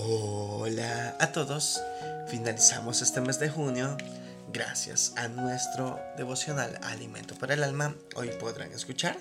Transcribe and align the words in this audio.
Hola 0.00 1.16
a 1.18 1.32
todos, 1.32 1.82
finalizamos 2.28 3.02
este 3.02 3.20
mes 3.20 3.40
de 3.40 3.48
junio. 3.48 3.96
Gracias 4.52 5.12
a 5.16 5.26
nuestro 5.26 5.98
devocional 6.16 6.78
Alimento 6.84 7.34
para 7.34 7.54
el 7.54 7.64
Alma, 7.64 7.96
hoy 8.14 8.28
podrán 8.38 8.70
escuchar 8.70 9.16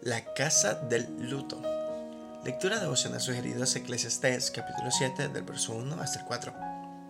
La 0.00 0.34
Casa 0.34 0.74
del 0.74 1.06
Luto. 1.30 1.62
Lectura 2.44 2.80
devocional 2.80 3.20
sugerida 3.20 3.62
es 3.62 3.76
Eclesiastes 3.76 4.50
capítulo 4.50 4.90
7 4.90 5.28
del 5.28 5.44
verso 5.44 5.72
1 5.74 6.02
hasta 6.02 6.18
el 6.18 6.24
4. 6.24 6.52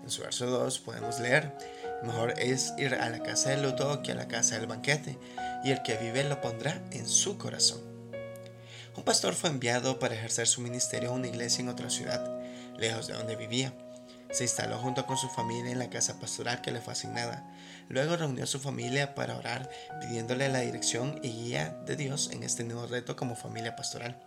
En 0.02 0.11
su 0.11 0.20
verso 0.20 0.45
2 0.45 0.80
podemos 0.80 1.20
leer, 1.20 1.56
mejor 2.02 2.38
es 2.38 2.74
ir 2.76 2.95
a 2.95 3.08
la 3.08 3.20
casa 3.20 3.50
del 3.50 3.62
luto 3.62 4.02
que 4.02 4.12
a 4.12 4.16
la 4.16 4.29
casa 4.29 4.58
del 4.58 4.66
banquete, 4.66 5.18
y 5.64 5.70
el 5.70 5.80
que 5.80 5.96
vive 5.96 6.24
lo 6.24 6.42
pondrá 6.42 6.79
en 6.90 7.08
su 7.08 7.38
corazón. 7.38 7.80
Un 8.96 9.02
pastor 9.02 9.34
fue 9.34 9.50
enviado 9.50 9.98
para 9.98 10.14
ejercer 10.14 10.46
su 10.46 10.61
ministerio 10.61 11.11
a 11.11 11.14
una 11.14 11.26
iglesia 11.26 11.62
en 11.62 11.68
otra 11.68 11.90
ciudad, 11.90 12.34
lejos 12.85 13.07
de 13.07 13.14
donde 13.14 13.37
vivía. 13.37 13.73
Se 14.31 14.45
instaló 14.45 14.79
junto 14.79 15.07
con 15.07 15.17
su 15.17 15.29
familia 15.29 15.71
en 15.71 15.79
la 15.79 15.90
casa 15.90 16.18
pastoral 16.18 16.61
que 16.61 16.72
le 16.72 16.81
fue 16.81 16.93
asignada. 16.93 17.49
Luego 17.89 18.17
reunió 18.17 18.45
a 18.45 18.49
su 18.49 18.58
familia 18.58 19.14
para 19.14 19.36
orar, 19.36 19.71
pidiéndole 20.00 20.49
la 20.49 20.61
dirección 20.61 21.18
y 21.22 21.31
guía 21.31 21.79
de 21.86 21.96
Dios 21.96 22.31
en 22.32 22.43
este 22.43 22.64
nuevo 22.64 22.86
reto 22.86 23.17
como 23.17 23.36
familia 23.36 23.77
pastoral. 23.77 24.21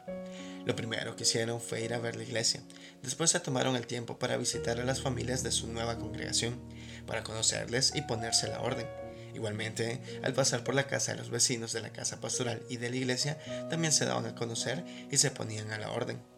Lo 0.65 0.75
primero 0.75 1.15
que 1.15 1.23
hicieron 1.23 1.61
fue 1.61 1.81
ir 1.81 1.93
a 1.93 1.99
ver 1.99 2.15
la 2.15 2.23
iglesia. 2.23 2.61
Después 3.03 3.31
se 3.31 3.39
tomaron 3.39 3.75
el 3.75 3.85
tiempo 3.85 4.17
para 4.17 4.37
visitar 4.37 4.79
a 4.79 4.85
las 4.85 5.01
familias 5.01 5.43
de 5.43 5.51
su 5.51 5.67
nueva 5.67 5.97
congregación, 5.97 6.59
para 7.05 7.23
conocerles 7.23 7.93
y 7.95 8.01
ponerse 8.01 8.47
la 8.47 8.61
orden. 8.61 8.87
Igualmente, 9.35 10.01
al 10.23 10.33
pasar 10.33 10.63
por 10.63 10.73
la 10.73 10.87
casa 10.87 11.11
de 11.11 11.19
los 11.19 11.29
vecinos 11.29 11.73
de 11.73 11.81
la 11.81 11.91
casa 11.91 12.19
pastoral 12.19 12.63
y 12.69 12.77
de 12.77 12.89
la 12.89 12.95
iglesia, 12.95 13.37
también 13.69 13.93
se 13.93 14.05
daban 14.05 14.25
a 14.25 14.35
conocer 14.35 14.83
y 15.11 15.17
se 15.17 15.31
ponían 15.31 15.71
a 15.71 15.77
la 15.77 15.91
orden. 15.91 16.36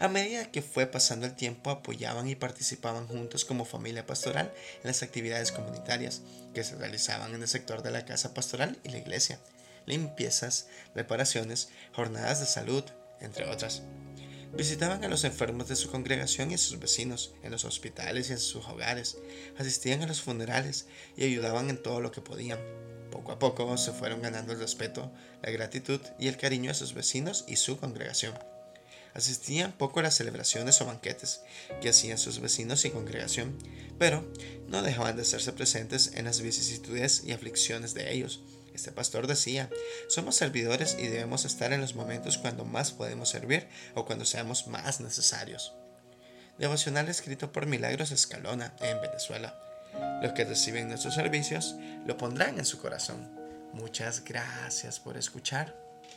A 0.00 0.06
medida 0.06 0.50
que 0.52 0.62
fue 0.62 0.86
pasando 0.86 1.26
el 1.26 1.34
tiempo, 1.34 1.70
apoyaban 1.70 2.28
y 2.28 2.36
participaban 2.36 3.08
juntos 3.08 3.44
como 3.44 3.64
familia 3.64 4.06
pastoral 4.06 4.52
en 4.76 4.86
las 4.86 5.02
actividades 5.02 5.50
comunitarias 5.50 6.22
que 6.54 6.62
se 6.62 6.76
realizaban 6.76 7.34
en 7.34 7.42
el 7.42 7.48
sector 7.48 7.82
de 7.82 7.90
la 7.90 8.04
casa 8.04 8.32
pastoral 8.32 8.78
y 8.84 8.90
la 8.90 8.98
iglesia, 8.98 9.40
limpiezas, 9.86 10.68
reparaciones, 10.94 11.70
jornadas 11.92 12.38
de 12.38 12.46
salud, 12.46 12.84
entre 13.20 13.50
otras. 13.50 13.82
Visitaban 14.56 15.02
a 15.02 15.08
los 15.08 15.24
enfermos 15.24 15.66
de 15.66 15.74
su 15.74 15.90
congregación 15.90 16.52
y 16.52 16.54
a 16.54 16.58
sus 16.58 16.78
vecinos, 16.78 17.34
en 17.42 17.50
los 17.50 17.64
hospitales 17.64 18.30
y 18.30 18.32
en 18.32 18.38
sus 18.38 18.66
hogares, 18.66 19.18
asistían 19.58 20.02
a 20.02 20.06
los 20.06 20.22
funerales 20.22 20.86
y 21.16 21.24
ayudaban 21.24 21.70
en 21.70 21.82
todo 21.82 22.00
lo 22.00 22.12
que 22.12 22.20
podían. 22.20 22.60
Poco 23.10 23.32
a 23.32 23.40
poco 23.40 23.76
se 23.76 23.92
fueron 23.92 24.22
ganando 24.22 24.52
el 24.52 24.60
respeto, 24.60 25.10
la 25.42 25.50
gratitud 25.50 26.00
y 26.20 26.28
el 26.28 26.36
cariño 26.36 26.68
de 26.68 26.74
sus 26.74 26.94
vecinos 26.94 27.44
y 27.48 27.56
su 27.56 27.78
congregación. 27.78 28.34
Asistían 29.18 29.72
poco 29.72 30.00
a 30.00 30.04
las 30.04 30.14
celebraciones 30.14 30.80
o 30.80 30.86
banquetes 30.86 31.42
que 31.80 31.90
hacían 31.90 32.18
sus 32.18 32.40
vecinos 32.40 32.84
y 32.84 32.90
congregación, 32.90 33.58
pero 33.98 34.24
no 34.68 34.82
dejaban 34.82 35.16
de 35.16 35.22
hacerse 35.22 35.52
presentes 35.52 36.12
en 36.14 36.24
las 36.24 36.40
vicisitudes 36.40 37.22
y 37.24 37.32
aflicciones 37.32 37.94
de 37.94 38.12
ellos, 38.12 38.40
este 38.78 38.92
pastor 38.92 39.26
decía, 39.26 39.68
somos 40.08 40.36
servidores 40.36 40.96
y 41.00 41.08
debemos 41.08 41.44
estar 41.44 41.72
en 41.72 41.80
los 41.80 41.96
momentos 41.96 42.38
cuando 42.38 42.64
más 42.64 42.92
podemos 42.92 43.28
servir 43.28 43.66
o 43.96 44.04
cuando 44.04 44.24
seamos 44.24 44.68
más 44.68 45.00
necesarios. 45.00 45.74
Devocional 46.58 47.08
escrito 47.08 47.50
por 47.50 47.66
Milagros 47.66 48.12
Escalona 48.12 48.76
en 48.78 49.00
Venezuela. 49.00 49.60
Los 50.22 50.32
que 50.32 50.44
reciben 50.44 50.86
nuestros 50.86 51.16
servicios 51.16 51.74
lo 52.06 52.16
pondrán 52.16 52.56
en 52.60 52.64
su 52.64 52.80
corazón. 52.80 53.28
Muchas 53.72 54.22
gracias 54.22 55.00
por 55.00 55.16
escuchar. 55.16 55.87